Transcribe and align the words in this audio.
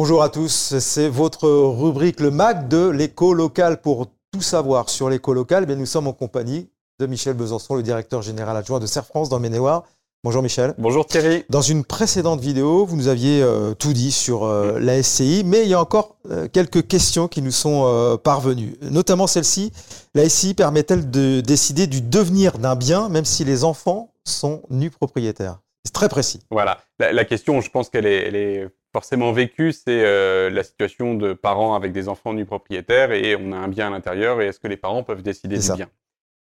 Bonjour 0.00 0.22
à 0.22 0.28
tous, 0.28 0.78
c'est 0.78 1.08
votre 1.08 1.48
rubrique 1.48 2.20
le 2.20 2.30
MAC 2.30 2.68
de 2.68 2.88
l'éco 2.88 3.34
local 3.34 3.80
pour 3.80 4.06
tout 4.32 4.40
savoir 4.40 4.90
sur 4.90 5.10
l'éco 5.10 5.34
local. 5.34 5.66
Eh 5.68 5.74
nous 5.74 5.86
sommes 5.86 6.06
en 6.06 6.12
compagnie 6.12 6.70
de 7.00 7.06
Michel 7.06 7.34
Besançon, 7.34 7.74
le 7.74 7.82
directeur 7.82 8.22
général 8.22 8.56
adjoint 8.56 8.78
de 8.78 8.86
Serre 8.86 9.06
France 9.06 9.28
dans 9.28 9.40
Maine-et-Loire. 9.40 9.82
Bonjour 10.22 10.40
Michel. 10.40 10.74
Bonjour 10.78 11.04
Thierry. 11.04 11.44
Dans 11.50 11.62
une 11.62 11.82
précédente 11.82 12.38
vidéo, 12.38 12.86
vous 12.86 12.94
nous 12.94 13.08
aviez 13.08 13.42
euh, 13.42 13.74
tout 13.74 13.92
dit 13.92 14.12
sur 14.12 14.44
euh, 14.44 14.78
la 14.78 15.02
SCI, 15.02 15.42
mais 15.44 15.64
il 15.64 15.68
y 15.68 15.74
a 15.74 15.80
encore 15.80 16.14
euh, 16.30 16.46
quelques 16.46 16.86
questions 16.86 17.26
qui 17.26 17.42
nous 17.42 17.50
sont 17.50 18.16
parvenues. 18.22 18.76
Notamment 18.82 19.26
celle-ci, 19.26 19.72
la 20.14 20.28
SCI 20.28 20.54
permet-elle 20.54 21.10
de 21.10 21.40
décider 21.40 21.88
du 21.88 22.02
devenir 22.02 22.58
d'un 22.58 22.76
bien, 22.76 23.08
même 23.08 23.24
si 23.24 23.44
les 23.44 23.64
enfants 23.64 24.12
sont 24.22 24.62
nus 24.70 24.90
propriétaires? 24.90 25.58
C'est 25.84 25.92
très 25.92 26.08
précis. 26.08 26.38
Voilà. 26.52 26.78
La, 27.00 27.24
question, 27.24 27.60
je 27.60 27.70
pense 27.70 27.88
qu'elle 27.88 28.06
est, 28.06 28.28
elle 28.28 28.36
est 28.36 28.68
forcément 28.98 29.30
vécu, 29.30 29.70
c'est 29.70 30.04
euh, 30.04 30.50
la 30.50 30.64
situation 30.64 31.14
de 31.14 31.32
parents 31.32 31.76
avec 31.76 31.92
des 31.92 32.08
enfants 32.08 32.34
nus 32.34 32.44
propriétaires 32.44 33.12
et 33.12 33.36
on 33.36 33.52
a 33.52 33.56
un 33.56 33.68
bien 33.68 33.86
à 33.86 33.90
l'intérieur 33.90 34.42
et 34.42 34.46
est-ce 34.46 34.58
que 34.58 34.66
les 34.66 34.76
parents 34.76 35.04
peuvent 35.04 35.22
décider 35.22 35.56
du 35.56 35.72
bien? 35.72 35.88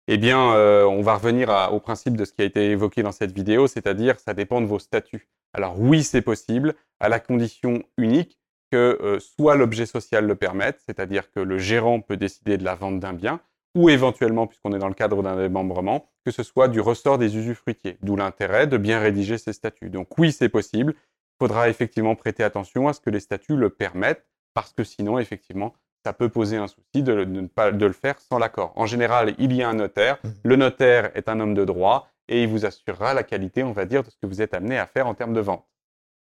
Eh 0.08 0.18
bien, 0.18 0.56
euh, 0.56 0.84
on 0.86 1.04
va 1.04 1.14
revenir 1.14 1.70
au 1.72 1.80
principe 1.80 2.18
de 2.18 2.26
ce 2.26 2.34
qui 2.34 2.42
a 2.42 2.46
été 2.46 2.72
évoqué 2.72 3.04
dans 3.04 3.12
cette 3.12 3.32
vidéo, 3.32 3.68
c'est-à-dire 3.68 4.20
ça 4.20 4.34
dépend 4.34 4.60
de 4.60 4.66
vos 4.66 4.80
statuts. 4.80 5.30
Alors 5.54 5.80
oui, 5.80 6.02
c'est 6.02 6.24
possible, 6.24 6.74
à 7.00 7.10
la 7.10 7.20
condition 7.20 7.84
unique 7.96 8.40
que 8.72 8.98
euh, 9.04 9.20
soit 9.20 9.56
l'objet 9.56 9.86
social 9.86 10.26
le 10.26 10.34
permette, 10.34 10.80
c'est-à-dire 10.84 11.32
que 11.32 11.40
le 11.40 11.60
gérant 11.60 12.02
peut 12.02 12.18
décider 12.18 12.58
de 12.58 12.64
la 12.64 12.74
vente 12.74 13.00
d'un 13.00 13.14
bien, 13.14 13.40
ou 13.76 13.90
éventuellement, 13.90 14.48
puisqu'on 14.48 14.74
est 14.74 14.80
dans 14.80 14.88
le 14.88 14.96
cadre 14.96 15.22
d'un 15.22 15.38
démembrement, 15.38 16.10
que 16.26 16.32
ce 16.32 16.42
soit 16.42 16.70
du 16.70 16.82
ressort 16.82 17.20
des 17.20 17.38
usufruitiers, 17.38 18.00
d'où 18.02 18.16
l'intérêt 18.16 18.66
de 18.66 18.78
bien 18.78 19.00
rédiger 19.00 19.38
ces 19.38 19.54
statuts. 19.54 19.92
Donc 19.92 20.18
oui, 20.18 20.32
c'est 20.32 20.50
possible, 20.50 20.96
faudra 21.40 21.70
effectivement 21.70 22.16
prêter 22.16 22.44
attention 22.44 22.88
à 22.88 22.94
ce 22.94 23.00
que 23.00 23.10
les 23.10 23.20
statuts 23.20 23.56
le 23.56 23.70
permettent, 23.70 24.26
parce 24.54 24.74
que 24.74 24.84
sinon, 24.84 25.20
effectivement, 25.20 25.74
ça 26.04 26.14
peut 26.14 26.30
poser 26.30 26.58
un 26.58 26.68
souci 26.68 27.04
de, 27.04 27.26
ne 27.26 27.48
pas 27.48 27.72
de 27.72 27.86
le 27.86 27.94
faire 27.94 28.20
sans 28.20 28.40
l'accord. 28.40 28.74
En 28.76 28.86
général, 28.86 29.36
il 29.40 29.54
y 29.54 29.62
a 29.62 29.70
un 29.70 29.74
notaire. 29.74 30.20
Mmh. 30.24 30.30
Le 30.44 30.56
notaire 30.56 31.12
est 31.16 31.28
un 31.28 31.40
homme 31.40 31.54
de 31.54 31.66
droit 31.66 32.10
et 32.30 32.44
il 32.44 32.50
vous 32.50 32.66
assurera 32.66 33.14
la 33.14 33.24
qualité, 33.24 33.64
on 33.64 33.72
va 33.72 33.86
dire, 33.86 34.04
de 34.04 34.10
ce 34.10 34.18
que 34.22 34.28
vous 34.28 34.42
êtes 34.42 34.54
amené 34.54 34.78
à 34.78 34.86
faire 34.86 35.08
en 35.08 35.14
termes 35.14 35.34
de 35.34 35.42
vente. 35.42 35.66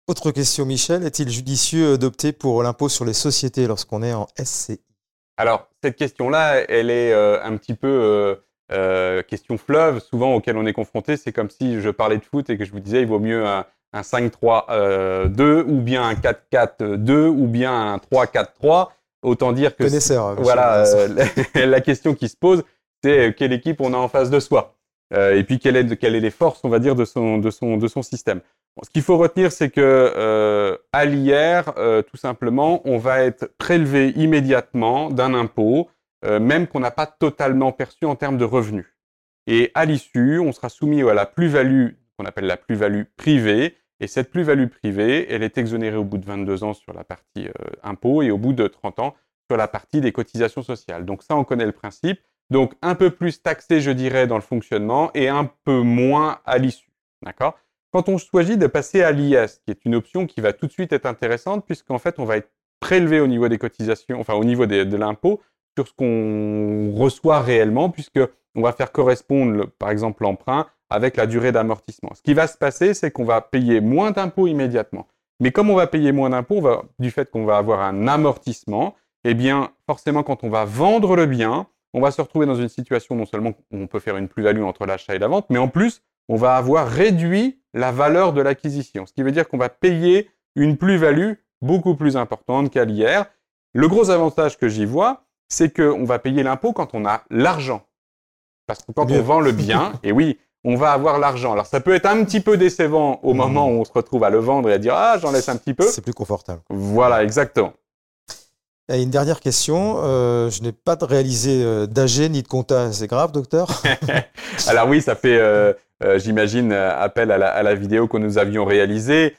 Autre 0.07 0.31
question, 0.31 0.65
Michel. 0.65 1.05
Est-il 1.05 1.29
judicieux 1.29 1.97
d'opter 1.97 2.31
pour 2.31 2.63
l'impôt 2.63 2.89
sur 2.89 3.05
les 3.05 3.13
sociétés 3.13 3.67
lorsqu'on 3.67 4.01
est 4.01 4.13
en 4.13 4.27
SCI 4.43 4.81
Alors, 5.37 5.67
cette 5.83 5.95
question-là, 5.97 6.63
elle 6.67 6.89
est 6.89 7.13
euh, 7.13 7.43
un 7.43 7.55
petit 7.57 7.75
peu 7.75 7.87
euh, 7.87 8.35
euh, 8.71 9.21
question 9.21 9.57
fleuve, 9.59 9.99
souvent 9.99 10.33
auquel 10.33 10.57
on 10.57 10.65
est 10.65 10.73
confronté. 10.73 11.15
C'est 11.15 11.31
comme 11.31 11.51
si 11.51 11.79
je 11.79 11.89
parlais 11.91 12.17
de 12.17 12.23
foot 12.23 12.49
et 12.49 12.57
que 12.57 12.65
je 12.65 12.71
vous 12.71 12.79
disais, 12.79 13.01
il 13.01 13.07
vaut 13.07 13.19
mieux 13.19 13.45
un, 13.45 13.67
un 13.93 14.01
5-3-2 14.01 14.63
euh, 14.69 15.63
ou 15.67 15.81
bien 15.81 16.03
un 16.03 16.13
4-4-2 16.13 17.27
ou 17.27 17.47
bien 17.47 17.93
un 17.93 17.97
3-4-3. 17.97 18.89
Autant 19.21 19.51
dire 19.51 19.75
que 19.75 19.83
Connaisseur, 19.83 20.35
voilà 20.35 20.85
euh, 20.85 21.25
la, 21.65 21.81
question 21.81 22.15
qui 22.15 22.29
se 22.29 22.37
pose, 22.37 22.63
c'est 23.03 23.27
euh, 23.27 23.33
quelle 23.37 23.51
équipe 23.51 23.81
on 23.81 23.93
a 23.93 23.97
en 23.97 24.07
face 24.07 24.29
de 24.29 24.39
soi? 24.39 24.75
Et 25.11 25.43
puis 25.43 25.57
quelle 25.57 25.75
est, 25.75 25.97
quelles 25.97 26.13
est 26.13 26.19
les 26.19 26.29
forces, 26.29 26.59
on 26.63 26.69
va 26.69 26.77
dire, 26.77 26.95
de 26.95 27.03
son, 27.03 27.39
de 27.39 27.49
son, 27.49 27.77
de 27.77 27.87
son 27.87 28.03
système? 28.03 28.41
ce 28.83 28.91
qu'il 28.91 29.01
faut 29.01 29.17
retenir, 29.17 29.51
c'est 29.51 29.71
que 29.71 30.77
à 30.93 31.05
l'IR, 31.05 31.73
tout 32.11 32.15
simplement, 32.15 32.79
on 32.85 32.99
va 32.99 33.23
être 33.23 33.51
prélevé 33.57 34.09
immédiatement 34.09 35.09
d'un 35.09 35.33
impôt, 35.33 35.89
même 36.23 36.67
qu'on 36.67 36.79
n'a 36.79 36.91
pas 36.91 37.07
totalement 37.07 37.71
perçu 37.71 38.05
en 38.05 38.15
termes 38.15 38.37
de 38.37 38.45
revenus. 38.45 38.85
Et 39.47 39.71
à 39.73 39.85
l'issue, 39.85 40.39
on 40.39 40.51
sera 40.51 40.69
soumis 40.69 41.01
à 41.01 41.15
la 41.15 41.25
plus-value 41.25 41.93
qu'on 42.19 42.25
appelle 42.25 42.45
la 42.45 42.57
plus-value 42.57 43.03
privée. 43.15 43.77
Et 44.01 44.07
cette 44.07 44.29
plus-value 44.29 44.67
privée, 44.67 45.31
elle 45.33 45.43
est 45.43 45.57
exonérée 45.57 45.95
au 45.95 46.03
bout 46.03 46.17
de 46.17 46.25
22 46.25 46.63
ans 46.63 46.73
sur 46.73 46.93
la 46.93 47.03
partie 47.03 47.47
euh, 47.47 47.51
impôt 47.81 48.21
et 48.21 48.31
au 48.31 48.37
bout 48.37 48.53
de 48.53 48.67
30 48.67 48.99
ans 48.99 49.15
sur 49.49 49.57
la 49.57 49.67
partie 49.67 50.01
des 50.01 50.11
cotisations 50.11 50.61
sociales. 50.61 51.05
Donc 51.05 51.23
ça, 51.23 51.35
on 51.35 51.43
connaît 51.43 51.65
le 51.65 51.71
principe. 51.71 52.19
Donc 52.49 52.73
un 52.81 52.95
peu 52.95 53.09
plus 53.09 53.41
taxé, 53.41 53.81
je 53.81 53.91
dirais, 53.91 54.27
dans 54.27 54.35
le 54.35 54.41
fonctionnement 54.41 55.11
et 55.13 55.29
un 55.29 55.49
peu 55.63 55.79
moins 55.79 56.39
à 56.45 56.57
l'issue. 56.57 56.91
D'accord? 57.23 57.57
Quand 57.91 58.09
on 58.09 58.17
choisit 58.17 58.59
de 58.59 58.67
passer 58.67 59.01
à 59.01 59.11
l'IS, 59.11 59.61
qui 59.65 59.71
est 59.71 59.85
une 59.85 59.95
option 59.95 60.27
qui 60.27 60.41
va 60.41 60.53
tout 60.53 60.67
de 60.67 60.71
suite 60.71 60.93
être 60.93 61.05
intéressante, 61.05 61.65
puisqu'en 61.65 61.97
fait, 61.97 62.19
on 62.19 62.25
va 62.25 62.37
être 62.37 62.51
prélevé 62.79 63.19
au 63.19 63.27
niveau 63.27 63.47
des 63.47 63.57
cotisations, 63.57 64.19
enfin 64.19 64.35
au 64.35 64.43
niveau 64.43 64.65
de 64.65 64.95
l'impôt, 64.95 65.41
sur 65.77 65.87
ce 65.87 65.93
qu'on 65.93 66.91
reçoit 66.95 67.41
réellement, 67.41 67.89
puisque 67.89 68.19
on 68.55 68.61
va 68.61 68.71
faire 68.73 68.91
correspondre, 68.91 69.67
par 69.79 69.89
exemple, 69.89 70.23
l'emprunt 70.23 70.67
avec 70.89 71.17
la 71.17 71.27
durée 71.27 71.51
d'amortissement. 71.51 72.11
Ce 72.15 72.21
qui 72.21 72.33
va 72.33 72.47
se 72.47 72.57
passer, 72.57 72.93
c'est 72.93 73.11
qu'on 73.11 73.25
va 73.25 73.41
payer 73.41 73.81
moins 73.81 74.11
d'impôts 74.11 74.47
immédiatement. 74.47 75.07
Mais 75.39 75.51
comme 75.51 75.69
on 75.69 75.75
va 75.75 75.87
payer 75.87 76.11
moins 76.11 76.31
d'impôts, 76.31 76.61
du 76.99 77.11
fait 77.11 77.29
qu'on 77.29 77.45
va 77.45 77.57
avoir 77.57 77.81
un 77.81 78.07
amortissement, 78.07 78.95
eh 79.23 79.33
bien, 79.33 79.71
forcément, 79.85 80.23
quand 80.23 80.43
on 80.43 80.49
va 80.49 80.65
vendre 80.65 81.15
le 81.15 81.25
bien, 81.25 81.67
on 81.93 82.01
va 82.01 82.11
se 82.11 82.21
retrouver 82.21 82.45
dans 82.45 82.55
une 82.55 82.69
situation 82.69 83.15
non 83.15 83.25
seulement 83.25 83.53
on 83.71 83.87
peut 83.87 83.99
faire 83.99 84.17
une 84.17 84.27
plus-value 84.27 84.63
entre 84.63 84.85
l'achat 84.85 85.15
et 85.15 85.19
la 85.19 85.27
vente, 85.27 85.47
mais 85.49 85.59
en 85.59 85.67
plus, 85.67 86.01
on 86.27 86.35
va 86.35 86.55
avoir 86.55 86.87
réduit 86.87 87.59
la 87.73 87.91
valeur 87.91 88.33
de 88.33 88.41
l'acquisition. 88.41 89.05
Ce 89.05 89.13
qui 89.13 89.23
veut 89.23 89.31
dire 89.31 89.47
qu'on 89.47 89.57
va 89.57 89.69
payer 89.69 90.29
une 90.55 90.77
plus-value 90.77 91.33
beaucoup 91.61 91.95
plus 91.95 92.17
importante 92.17 92.69
qu'à 92.69 92.85
l'IR. 92.85 93.25
Le 93.73 93.87
gros 93.87 94.09
avantage 94.09 94.57
que 94.57 94.67
j'y 94.67 94.85
vois, 94.85 95.23
c'est 95.47 95.75
qu'on 95.75 96.05
va 96.05 96.19
payer 96.19 96.43
l'impôt 96.43 96.73
quand 96.73 96.93
on 96.93 97.05
a 97.05 97.23
l'argent. 97.29 97.85
Parce 98.67 98.83
que 98.83 98.91
quand 98.91 99.11
on 99.11 99.21
vend 99.21 99.39
le 99.39 99.51
bien, 99.51 99.93
et 100.03 100.11
oui, 100.11 100.37
on 100.63 100.75
va 100.75 100.91
avoir 100.91 101.19
l'argent. 101.19 101.53
Alors 101.53 101.65
ça 101.65 101.79
peut 101.79 101.93
être 101.93 102.05
un 102.05 102.23
petit 102.23 102.41
peu 102.41 102.57
décevant 102.57 103.19
au 103.23 103.33
mmh. 103.33 103.37
moment 103.37 103.67
où 103.67 103.81
on 103.81 103.85
se 103.85 103.93
retrouve 103.93 104.23
à 104.23 104.29
le 104.29 104.39
vendre 104.39 104.69
et 104.69 104.73
à 104.73 104.77
dire 104.77 104.93
ah 104.95 105.17
j'en 105.21 105.31
laisse 105.31 105.49
un 105.49 105.57
petit 105.57 105.73
peu. 105.73 105.87
C'est 105.87 106.01
plus 106.01 106.13
confortable. 106.13 106.61
Voilà, 106.69 107.23
exactement. 107.23 107.73
Et 108.91 109.03
une 109.03 109.11
dernière 109.11 109.39
question. 109.39 110.01
Euh, 110.03 110.49
je 110.49 110.63
n'ai 110.63 110.71
pas 110.71 110.97
réalisé 110.99 111.63
euh, 111.63 111.85
d'AG 111.85 112.31
ni 112.31 112.41
de 112.41 112.47
compta. 112.47 112.91
C'est 112.91 113.07
grave, 113.07 113.31
docteur? 113.31 113.67
Alors 114.67 114.89
oui, 114.89 115.01
ça 115.01 115.15
fait, 115.15 115.37
euh, 115.37 115.73
j'imagine, 116.17 116.73
appel 116.73 117.31
à 117.31 117.37
la, 117.37 117.75
vidéo 117.75 118.07
que 118.07 118.17
nous 118.17 118.39
avions 118.39 118.65
réalisée. 118.65 119.35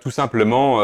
tout 0.00 0.10
simplement, 0.10 0.80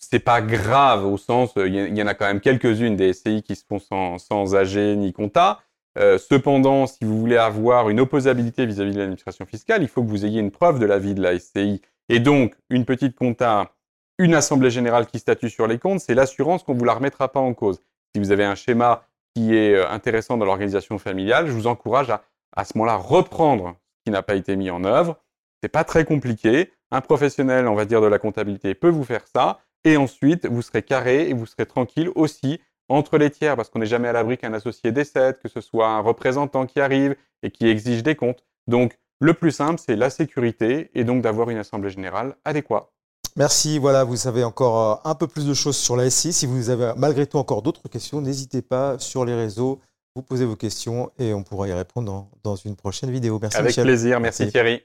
c'est 0.00 0.20
pas 0.20 0.40
grave 0.40 1.04
au 1.04 1.18
sens, 1.18 1.50
il 1.56 1.98
y, 1.98 2.02
en 2.02 2.06
a 2.06 2.14
quand 2.14 2.26
même 2.26 2.40
quelques-unes 2.40 2.96
des 2.96 3.12
SCI 3.12 3.42
qui 3.42 3.56
se 3.56 3.64
font 3.68 3.78
sans, 3.78 4.18
sans 4.18 4.54
AG 4.54 4.76
ni 4.96 5.12
compta. 5.12 5.60
Euh, 5.96 6.18
cependant, 6.18 6.86
si 6.86 7.04
vous 7.04 7.18
voulez 7.18 7.36
avoir 7.36 7.88
une 7.88 8.00
opposabilité 8.00 8.66
vis-à-vis 8.66 8.92
de 8.92 8.98
l'administration 8.98 9.46
fiscale, 9.46 9.82
il 9.82 9.88
faut 9.88 10.02
que 10.02 10.08
vous 10.08 10.24
ayez 10.24 10.40
une 10.40 10.50
preuve 10.50 10.78
de 10.78 10.86
la 10.86 10.98
vie 10.98 11.14
de 11.14 11.22
la 11.22 11.38
SCI. 11.38 11.80
Et 12.08 12.20
donc, 12.20 12.54
une 12.70 12.84
petite 12.84 13.16
compta, 13.16 13.72
une 14.18 14.34
assemblée 14.34 14.70
générale 14.70 15.06
qui 15.06 15.18
statue 15.18 15.50
sur 15.50 15.66
les 15.66 15.78
comptes, 15.78 16.00
c'est 16.00 16.14
l'assurance 16.14 16.62
qu'on 16.62 16.74
ne 16.74 16.78
vous 16.78 16.84
la 16.84 16.94
remettra 16.94 17.32
pas 17.32 17.40
en 17.40 17.54
cause. 17.54 17.80
Si 18.14 18.20
vous 18.20 18.30
avez 18.30 18.44
un 18.44 18.54
schéma 18.54 19.04
qui 19.34 19.54
est 19.56 19.74
euh, 19.74 19.88
intéressant 19.88 20.36
dans 20.36 20.44
l'organisation 20.44 20.98
familiale, 20.98 21.46
je 21.46 21.52
vous 21.52 21.66
encourage 21.66 22.10
à, 22.10 22.22
à 22.56 22.64
ce 22.64 22.76
moment-là, 22.76 22.96
reprendre 22.96 23.76
ce 23.98 24.04
qui 24.04 24.10
n'a 24.10 24.22
pas 24.22 24.34
été 24.34 24.56
mis 24.56 24.70
en 24.70 24.84
œuvre. 24.84 25.18
C'est 25.62 25.68
pas 25.68 25.84
très 25.84 26.04
compliqué. 26.04 26.72
Un 26.90 27.00
professionnel, 27.00 27.66
on 27.66 27.74
va 27.74 27.84
dire, 27.84 28.00
de 28.00 28.06
la 28.06 28.18
comptabilité 28.18 28.74
peut 28.74 28.88
vous 28.88 29.04
faire 29.04 29.26
ça. 29.26 29.60
Et 29.84 29.96
ensuite, 29.96 30.46
vous 30.46 30.62
serez 30.62 30.82
carré 30.82 31.28
et 31.28 31.34
vous 31.34 31.46
serez 31.46 31.66
tranquille 31.66 32.10
aussi 32.14 32.60
entre 32.88 33.18
les 33.18 33.30
tiers, 33.30 33.56
parce 33.56 33.68
qu'on 33.68 33.78
n'est 33.78 33.86
jamais 33.86 34.08
à 34.08 34.12
l'abri 34.12 34.38
qu'un 34.38 34.52
associé 34.54 34.92
décède, 34.92 35.38
que 35.38 35.48
ce 35.48 35.60
soit 35.60 35.88
un 35.88 36.00
représentant 36.00 36.66
qui 36.66 36.80
arrive 36.80 37.16
et 37.42 37.50
qui 37.50 37.68
exige 37.68 38.02
des 38.02 38.14
comptes. 38.14 38.44
Donc, 38.66 38.98
le 39.20 39.34
plus 39.34 39.50
simple, 39.50 39.80
c'est 39.84 39.96
la 39.96 40.10
sécurité 40.10 40.90
et 40.94 41.04
donc 41.04 41.22
d'avoir 41.22 41.50
une 41.50 41.58
assemblée 41.58 41.90
générale 41.90 42.36
adéquate. 42.44 42.88
Merci. 43.36 43.78
Voilà, 43.78 44.04
vous 44.04 44.16
savez 44.16 44.44
encore 44.44 45.06
euh, 45.06 45.10
un 45.10 45.14
peu 45.14 45.26
plus 45.26 45.46
de 45.46 45.54
choses 45.54 45.76
sur 45.76 45.96
la 45.96 46.08
SI. 46.10 46.32
Si 46.32 46.46
vous 46.46 46.70
avez 46.70 46.92
malgré 46.96 47.26
tout 47.26 47.38
encore 47.38 47.62
d'autres 47.62 47.88
questions, 47.88 48.20
n'hésitez 48.20 48.62
pas 48.62 48.98
sur 48.98 49.24
les 49.24 49.34
réseaux. 49.34 49.80
Vous 50.16 50.22
posez 50.22 50.44
vos 50.44 50.56
questions 50.56 51.10
et 51.18 51.32
on 51.32 51.44
pourra 51.44 51.68
y 51.68 51.72
répondre 51.72 52.28
dans, 52.42 52.56
une 52.56 52.74
prochaine 52.74 53.10
vidéo. 53.10 53.38
Merci 53.40 53.58
Avec 53.58 53.76
plaisir. 53.76 54.18
Merci 54.18 54.48
Thierry. 54.48 54.82